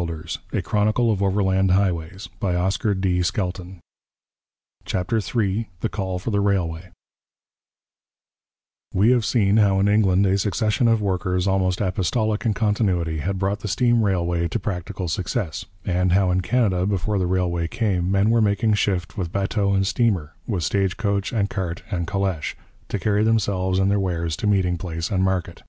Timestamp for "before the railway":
16.86-17.68